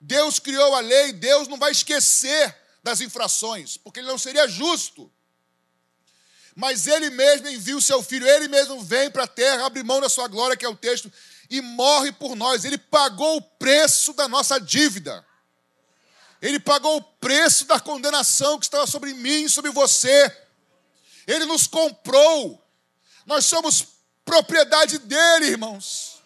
[0.00, 5.12] Deus criou a lei, Deus não vai esquecer das infrações, porque ele não seria justo.
[6.54, 10.00] Mas ele mesmo envia o seu filho, ele mesmo vem para a terra, abre mão
[10.00, 11.12] da sua glória, que é o texto,
[11.50, 12.64] e morre por nós.
[12.64, 15.26] Ele pagou o preço da nossa dívida.
[16.40, 20.34] Ele pagou o preço da condenação que estava sobre mim e sobre você.
[21.26, 22.64] Ele nos comprou.
[23.26, 23.99] Nós somos
[24.30, 26.22] propriedade dele, irmãos.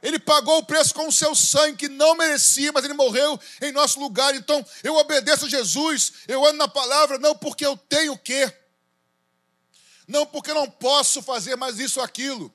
[0.00, 3.72] Ele pagou o preço com o seu sangue, que não merecia, mas ele morreu em
[3.72, 4.32] nosso lugar.
[4.36, 8.56] Então, eu obedeço a Jesus, eu ando na palavra, não porque eu tenho o quê,
[10.06, 12.54] não porque eu não posso fazer mais isso ou aquilo,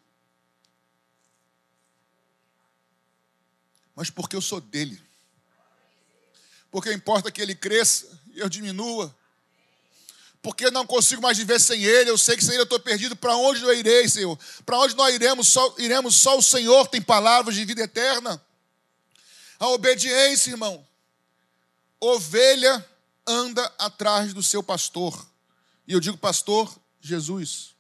[3.94, 5.04] mas porque eu sou dele.
[6.72, 9.14] Porque importa que ele cresça e eu diminua.
[10.44, 12.78] Porque eu não consigo mais viver sem ele, eu sei que sem ele eu estou
[12.78, 13.16] perdido.
[13.16, 14.38] Para onde eu irei, Senhor?
[14.66, 15.48] Para onde nós iremos?
[15.48, 16.18] Só, iremos?
[16.18, 18.46] Só o Senhor tem palavras de vida eterna.
[19.58, 20.86] A obediência, irmão.
[21.98, 22.86] Ovelha
[23.26, 25.26] anda atrás do seu pastor.
[25.88, 27.74] E eu digo, pastor, Jesus.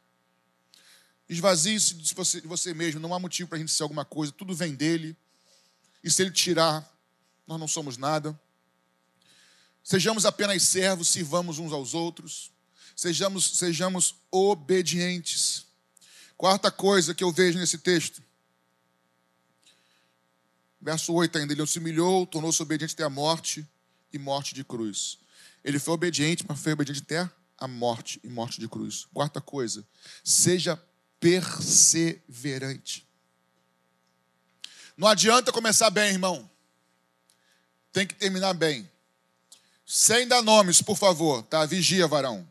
[1.28, 4.32] Esvazie-se de você, de você mesmo, não há motivo para a gente ser alguma coisa,
[4.32, 5.18] tudo vem dele.
[6.02, 6.90] E se ele tirar,
[7.46, 8.40] nós não somos nada.
[9.84, 12.53] Sejamos apenas servos, sirvamos uns aos outros.
[12.96, 15.66] Sejamos, sejamos obedientes.
[16.38, 18.22] Quarta coisa que eu vejo nesse texto.
[20.82, 23.66] Verso 8 ainda, ele se humilhou, tornou-se obediente até a morte
[24.12, 25.18] e morte de cruz.
[25.64, 29.08] Ele foi obediente, mas foi obediente até a morte e morte de cruz.
[29.14, 29.88] Quarta coisa,
[30.24, 30.78] seja
[31.20, 33.08] perseverante.
[34.98, 36.50] Não adianta começar bem, irmão.
[37.94, 38.92] Tem que terminar bem.
[39.86, 41.66] Sem dar nomes, por favor, tá?
[41.66, 42.46] Vigia, varão.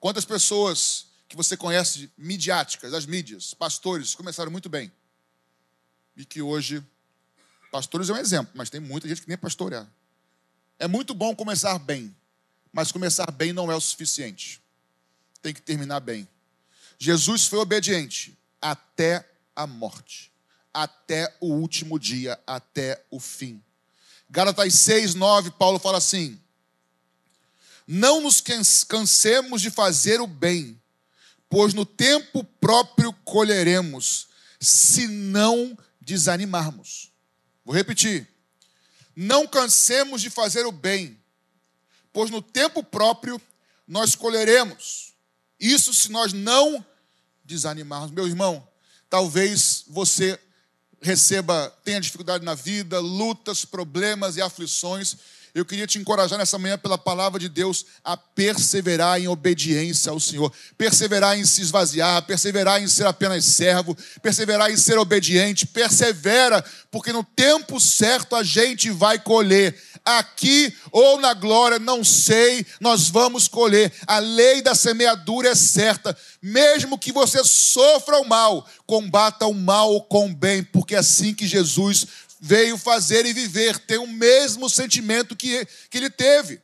[0.00, 4.90] Quantas pessoas que você conhece midiáticas, das mídias, pastores, começaram muito bem.
[6.16, 6.84] E que hoje,
[7.70, 9.86] pastores é um exemplo, mas tem muita gente que nem pastor é.
[10.78, 12.14] É muito bom começar bem,
[12.72, 14.60] mas começar bem não é o suficiente.
[15.40, 16.28] Tem que terminar bem.
[16.98, 20.30] Jesus foi obediente até a morte
[20.72, 23.62] até o último dia, até o fim.
[24.28, 26.40] Gálatas 6, 9, Paulo fala assim:
[27.92, 28.40] Não nos
[28.86, 30.80] cansemos de fazer o bem,
[31.48, 34.28] pois no tempo próprio colheremos,
[34.60, 37.10] se não desanimarmos.
[37.64, 38.28] Vou repetir.
[39.16, 41.18] Não cansemos de fazer o bem,
[42.12, 43.42] pois no tempo próprio
[43.88, 45.12] nós colheremos.
[45.58, 46.86] Isso se nós não
[47.44, 48.12] desanimarmos.
[48.12, 48.64] Meu irmão,
[49.08, 50.38] talvez você
[51.02, 55.16] receba, tenha dificuldade na vida, lutas, problemas e aflições,
[55.54, 60.20] eu queria te encorajar nessa manhã pela palavra de Deus a perseverar em obediência ao
[60.20, 66.64] Senhor, perseverar em se esvaziar, perseverar em ser apenas servo, perseverar em ser obediente, persevera,
[66.90, 73.08] porque no tempo certo a gente vai colher aqui ou na glória, não sei, nós
[73.08, 73.92] vamos colher.
[74.06, 76.16] A lei da semeadura é certa.
[76.42, 81.34] Mesmo que você sofra o mal, combata o mal com o bem, porque é assim
[81.34, 82.06] que Jesus
[82.40, 86.62] veio fazer e viver, tem o mesmo sentimento que, que ele teve.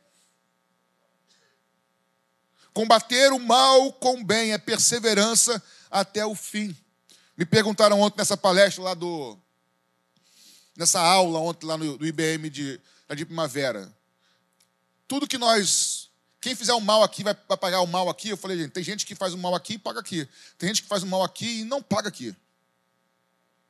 [2.73, 6.75] Combater o mal com o bem é perseverança até o fim.
[7.35, 9.37] Me perguntaram ontem nessa palestra lá do.
[10.75, 12.81] nessa aula ontem lá no, do IBM de,
[13.15, 13.91] de primavera.
[15.07, 16.09] Tudo que nós.
[16.39, 18.29] Quem fizer o mal aqui vai, vai pagar o mal aqui.
[18.29, 20.27] Eu falei, gente, tem gente que faz o mal aqui e paga aqui.
[20.57, 22.35] Tem gente que faz o mal aqui e não paga aqui.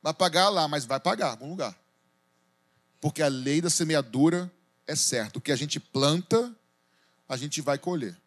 [0.02, 1.74] Vai pagar lá, mas vai pagar, algum lugar.
[3.00, 4.52] Porque a lei da semeadura
[4.86, 5.38] é certa.
[5.38, 6.54] O que a gente planta,
[7.28, 8.20] a gente vai colher.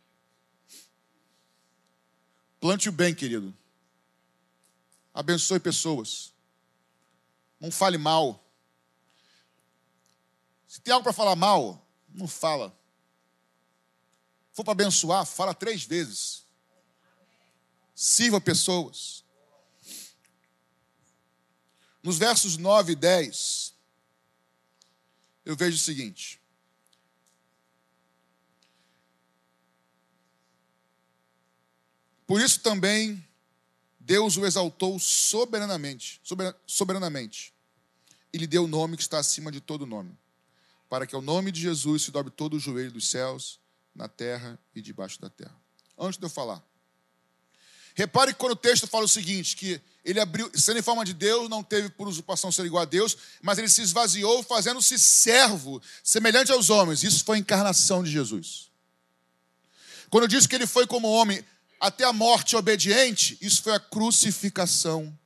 [2.59, 3.53] Plante o bem, querido.
[5.13, 6.31] Abençoe pessoas.
[7.59, 8.43] Não fale mal.
[10.67, 12.69] Se tem algo para falar mal, não fala.
[14.51, 16.45] Se for para abençoar, fala três vezes.
[17.93, 19.21] Sirva pessoas.
[22.03, 23.70] nos versos 9 e 10,
[25.45, 26.39] eu vejo o seguinte.
[32.25, 33.23] Por isso também
[33.99, 36.21] Deus o exaltou soberanamente,
[36.65, 37.53] soberanamente,
[38.33, 40.17] e lhe deu o nome que está acima de todo nome,
[40.89, 43.59] para que ao nome de Jesus se dobre todo o joelho dos céus,
[43.93, 45.55] na terra e debaixo da terra.
[45.97, 46.65] Antes de eu falar,
[47.95, 51.13] repare que quando o texto fala o seguinte, que ele abriu, sendo em forma de
[51.13, 55.81] Deus, não teve por usurpação ser igual a Deus, mas ele se esvaziou, fazendo-se servo,
[56.03, 57.03] semelhante aos homens.
[57.03, 58.69] Isso foi a encarnação de Jesus.
[60.09, 61.43] Quando diz que ele foi como homem
[61.79, 65.17] até a morte obediente, isso foi a crucificação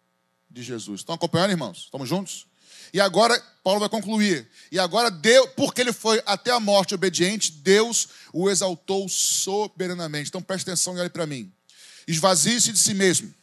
[0.50, 1.02] de Jesus.
[1.02, 1.86] Estão acompanhando, irmãos?
[1.86, 2.46] Estamos juntos?
[2.94, 4.48] E agora, Paulo vai concluir.
[4.72, 10.30] E agora, Deus, porque ele foi até a morte obediente, Deus o exaltou soberanamente.
[10.30, 11.52] Então preste atenção e olhe para mim.
[12.08, 13.34] Esvazie-se de si mesmo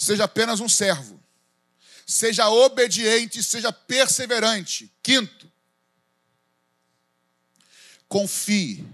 [0.00, 1.20] seja apenas um servo.
[2.06, 4.90] Seja obediente, seja perseverante.
[5.02, 5.52] Quinto,
[8.08, 8.84] confie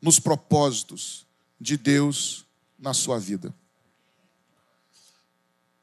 [0.00, 1.24] nos propósitos
[1.60, 2.44] de Deus
[2.76, 3.54] na sua vida.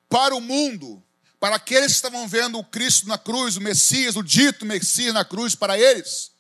[0.09, 1.01] Para o mundo,
[1.39, 5.23] para aqueles que estavam vendo o Cristo na cruz, o Messias, o dito Messias na
[5.23, 6.31] cruz, para eles,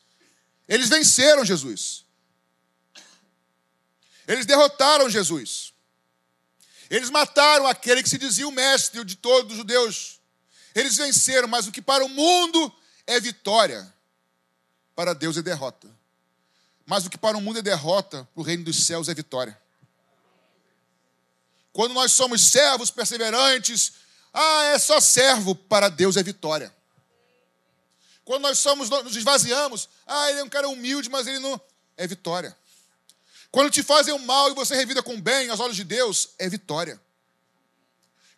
[0.67, 2.05] eles venceram Jesus.
[4.29, 5.73] Eles derrotaram Jesus.
[6.87, 10.19] Eles mataram aquele que se dizia o mestre de todos os judeus.
[10.75, 12.71] Eles venceram, mas o que para o mundo
[13.07, 13.91] é vitória,
[14.95, 15.89] para Deus é derrota.
[16.85, 19.59] Mas o que para o mundo é derrota, para o reino dos céus é vitória.
[21.73, 23.93] Quando nós somos servos perseverantes,
[24.31, 26.71] ah, é só servo, para Deus é vitória.
[28.23, 31.59] Quando nós somos, nos esvaziamos, ah, ele é um cara humilde, mas ele não.
[31.97, 32.55] É vitória.
[33.51, 36.47] Quando te fazem o mal e você revida com bem aos olhos de Deus, é
[36.47, 37.01] vitória.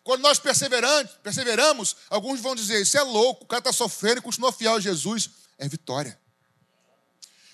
[0.02, 4.52] Quando nós perseveramos, alguns vão dizer: Isso é louco, o cara está sofrendo e continua
[4.52, 5.30] fiel a Jesus.
[5.58, 6.18] É vitória.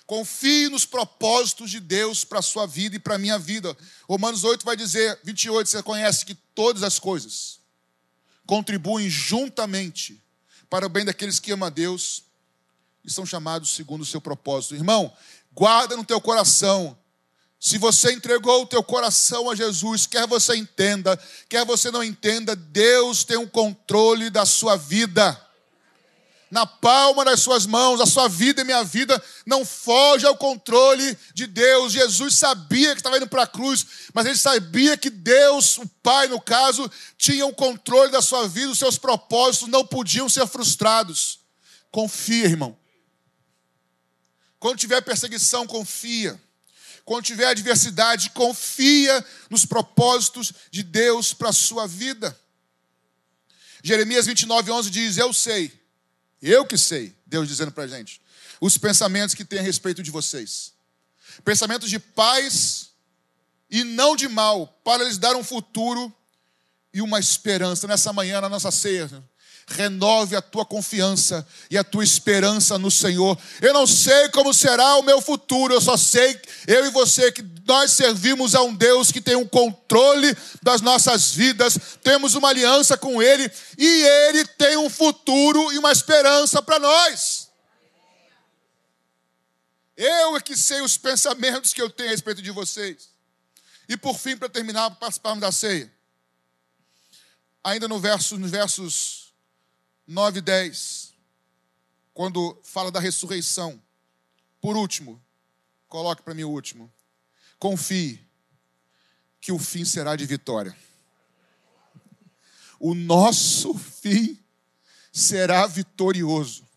[0.05, 3.77] Confie nos propósitos de Deus para a sua vida e para a minha vida.
[4.07, 7.59] Romanos 8 vai dizer, 28, você conhece que todas as coisas
[8.47, 10.19] contribuem juntamente
[10.67, 12.23] para o bem daqueles que amam a Deus
[13.05, 14.73] e são chamados segundo o seu propósito.
[14.73, 15.15] Irmão,
[15.53, 16.97] guarda no teu coração
[17.59, 21.19] se você entregou o teu coração a Jesus, quer você entenda,
[21.49, 25.37] quer você não entenda, Deus tem um controle da sua vida.
[26.49, 31.15] Na palma das suas mãos, a sua vida e minha vida não foge ao controle
[31.33, 31.91] de Deus.
[31.91, 36.27] Jesus sabia que estava indo para a cruz, mas ele sabia que Deus, o Pai,
[36.27, 40.47] no caso, tinha o um controle da sua vida, os seus propósitos não podiam ser
[40.47, 41.41] frustrados.
[41.91, 42.75] Confia, irmão.
[44.59, 46.39] Quando tiver perseguição, confia.
[47.09, 52.39] Quando tiver adversidade, confia nos propósitos de Deus para a sua vida.
[53.83, 55.73] Jeremias 29, 11 diz: Eu sei,
[56.39, 58.21] eu que sei, Deus dizendo para a gente,
[58.61, 60.71] os pensamentos que tem a respeito de vocês.
[61.43, 62.91] Pensamentos de paz
[63.71, 66.15] e não de mal, para lhes dar um futuro
[66.93, 67.87] e uma esperança.
[67.87, 69.09] Nessa manhã, na nossa ceia,
[69.69, 73.37] renove a tua confiança e a tua esperança no Senhor.
[73.61, 77.43] Eu não sei como será o meu futuro, eu só sei, eu e você, que
[77.65, 82.97] nós servimos a um Deus que tem um controle das nossas vidas, temos uma aliança
[82.97, 87.49] com Ele e Ele tem um futuro e uma esperança para nós.
[89.95, 93.09] Eu é que sei os pensamentos que eu tenho a respeito de vocês.
[93.89, 95.91] E por fim, para terminar, participarmos da ceia.
[97.61, 99.18] Ainda no verso, nos versos
[100.09, 101.13] 9 e 10,
[102.15, 103.79] quando fala da ressurreição.
[104.59, 105.23] Por último,
[105.87, 106.91] coloque para mim o último.
[107.59, 108.19] Confie
[109.39, 110.75] que o fim será de vitória.
[112.79, 114.43] O nosso fim
[115.13, 116.67] será vitorioso.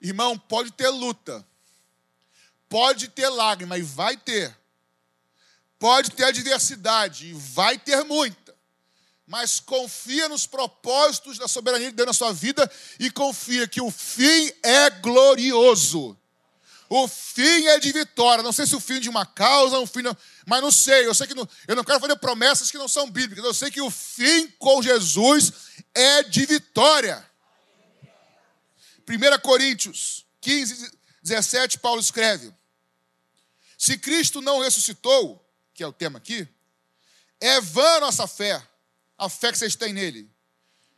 [0.00, 1.46] Irmão, pode ter luta,
[2.66, 4.56] pode ter lágrima, e vai ter.
[5.78, 8.47] Pode ter adversidade, e vai ter muita
[9.28, 12.68] mas confia nos propósitos da soberania de Deus na sua vida
[12.98, 16.18] e confia que o fim é glorioso.
[16.88, 18.42] O fim é de vitória.
[18.42, 20.16] Não sei se o fim de uma causa, um fim, não,
[20.46, 21.06] mas não sei.
[21.06, 23.44] Eu sei que não, eu não quero fazer promessas que não são bíblicas.
[23.44, 25.52] Eu sei que o fim com Jesus
[25.94, 27.22] é de vitória.
[29.06, 30.90] 1 Coríntios 15,
[31.22, 32.50] 17, Paulo escreve:
[33.76, 36.48] Se Cristo não ressuscitou, que é o tema aqui,
[37.38, 38.66] é vã a nossa fé
[39.18, 40.30] a fé que vocês têm nele.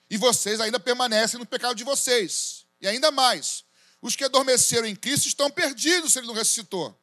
[0.08, 2.66] E vocês ainda permanecem no pecado de vocês.
[2.80, 3.64] E ainda mais,
[4.02, 6.96] os que adormeceram em Cristo estão perdidos se ele não ressuscitou.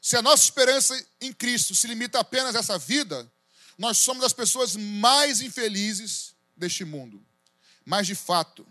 [0.00, 3.30] Se a nossa esperança em Cristo se limita apenas a essa vida,
[3.78, 7.24] nós somos as pessoas mais infelizes deste mundo.
[7.84, 8.66] Mas de fato,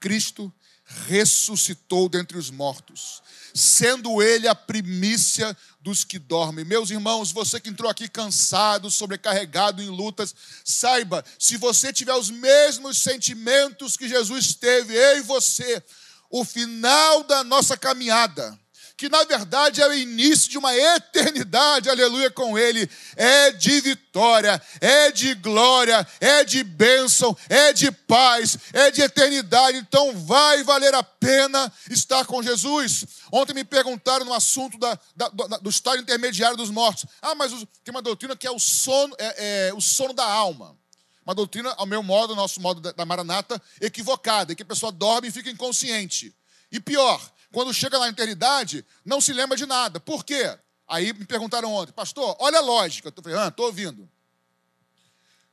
[0.00, 0.52] Cristo
[0.84, 3.22] ressuscitou dentre os mortos,
[3.54, 6.64] sendo ele a primícia dos que dormem.
[6.64, 12.30] Meus irmãos, você que entrou aqui cansado, sobrecarregado em lutas, saiba, se você tiver os
[12.30, 15.82] mesmos sentimentos que Jesus teve, eu e você,
[16.30, 18.58] o final da nossa caminhada
[18.96, 22.88] que na verdade é o início de uma eternidade, aleluia, com Ele.
[23.16, 29.78] É de vitória, é de glória, é de bênção, é de paz, é de eternidade.
[29.78, 33.04] Então vai valer a pena estar com Jesus.
[33.32, 37.04] Ontem me perguntaram no assunto da, da, do, do estado intermediário dos mortos.
[37.20, 40.78] Ah, mas tem uma doutrina que é o sono, é, é, o sono da alma.
[41.26, 44.66] Uma doutrina, ao meu modo, ao nosso modo da, da Maranata, equivocada, em que a
[44.66, 46.34] pessoa dorme e fica inconsciente.
[46.70, 47.20] E pior,
[47.54, 50.00] quando chega na eternidade, não se lembra de nada.
[50.00, 50.58] Por quê?
[50.88, 53.14] Aí me perguntaram ontem, pastor, olha a lógica.
[53.16, 54.10] Eu falei, ah, estou ouvindo.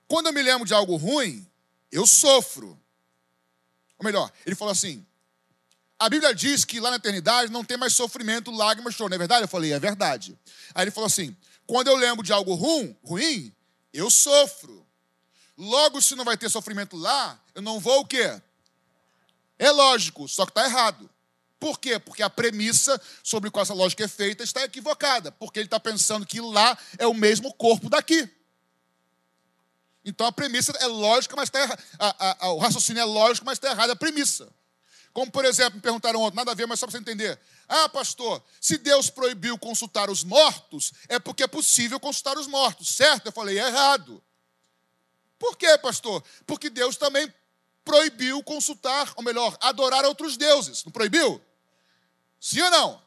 [0.08, 1.47] Quando eu me lembro de algo ruim,
[1.91, 2.70] eu sofro.
[3.99, 5.06] Ou melhor, ele falou assim:
[5.99, 9.10] a Bíblia diz que lá na eternidade não tem mais sofrimento, lágrimas, choro.
[9.10, 9.43] Não é verdade?
[9.43, 10.36] Eu falei, é verdade.
[10.74, 11.38] Aí ele falou assim:
[11.68, 13.56] quando eu lembro de algo ruim, ruim,
[13.93, 14.84] eu sofro.
[15.56, 18.41] Logo, se não vai ter sofrimento lá, eu não vou o quê?
[19.60, 21.11] É lógico, só que está errado.
[21.62, 21.99] Por quê?
[21.99, 26.26] Porque a premissa sobre qual essa lógica é feita está equivocada, porque ele está pensando
[26.26, 28.28] que lá é o mesmo corpo daqui.
[30.03, 31.84] Então a premissa é lógica, mas está errada.
[32.47, 34.51] O raciocínio é lógico, mas está errada a premissa.
[35.14, 37.39] Como, por exemplo, me perguntaram ontem, nada a ver, mas só para você entender.
[37.70, 42.89] Ah, pastor, se Deus proibiu consultar os mortos, é porque é possível consultar os mortos,
[42.95, 43.28] certo?
[43.28, 44.24] Eu falei, é errado.
[45.38, 46.24] Por quê, pastor?
[46.47, 47.32] Porque Deus também
[47.86, 50.84] proibiu consultar, ou melhor, adorar outros deuses.
[50.84, 51.39] Não proibiu?
[52.42, 53.02] Sim ou não?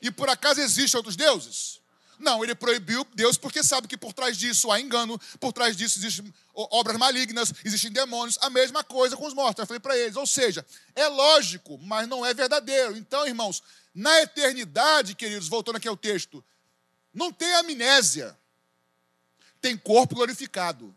[0.00, 1.78] E por acaso existem outros deuses?
[2.18, 5.98] Não, ele proibiu Deus porque sabe que por trás disso há engano, por trás disso
[5.98, 9.60] existem obras malignas, existem demônios, a mesma coisa com os mortos.
[9.60, 10.66] Eu falei para eles, ou seja,
[10.96, 12.96] é lógico, mas não é verdadeiro.
[12.96, 13.62] Então, irmãos,
[13.94, 16.42] na eternidade, queridos, voltando aqui ao texto,
[17.12, 18.36] não tem amnésia,
[19.60, 20.96] tem corpo glorificado.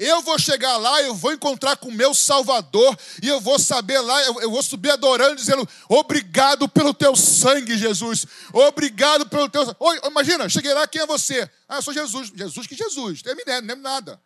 [0.00, 4.00] Eu vou chegar lá, eu vou encontrar com o meu Salvador, e eu vou saber
[4.00, 8.24] lá, eu, eu vou subir adorando, dizendo: Obrigado pelo teu sangue, Jesus.
[8.50, 9.76] Obrigado pelo teu.
[9.78, 11.48] Oi, imagina, cheguei lá, quem é você?
[11.68, 12.32] Ah, eu sou Jesus.
[12.34, 14.18] Jesus que Jesus, não lembro nada.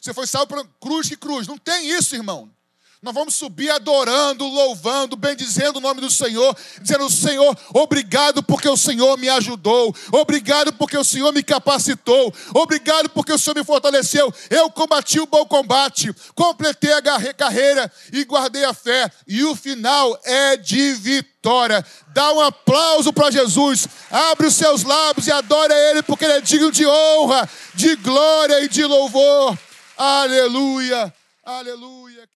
[0.00, 1.46] Você foi salvo por cruz que cruz.
[1.46, 2.50] Não tem isso, irmão.
[3.02, 8.76] Nós vamos subir adorando, louvando, bendizendo o nome do Senhor, dizendo: Senhor, obrigado porque o
[8.76, 14.30] Senhor me ajudou, obrigado porque o Senhor me capacitou, obrigado porque o Senhor me fortaleceu.
[14.50, 17.00] Eu combati o bom combate, completei a
[17.32, 21.82] carreira e guardei a fé, e o final é de vitória.
[22.08, 26.40] Dá um aplauso para Jesus, abre os seus lábios e adora Ele, porque Ele é
[26.42, 29.58] digno de honra, de glória e de louvor.
[29.96, 31.10] Aleluia,
[31.42, 32.28] aleluia.